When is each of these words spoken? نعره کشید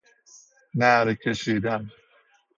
نعره 0.75 1.15
کشید 1.15 1.65